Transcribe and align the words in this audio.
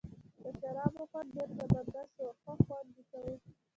د 0.41 0.43
شرابو 0.59 1.03
خوند 1.09 1.29
ډېر 1.35 1.49
زبردست 1.57 2.13
وو 2.15 2.25
او 2.29 2.33
ښه 2.43 2.53
خوند 2.65 2.89
یې 2.95 3.03
کاوه. 3.09 3.35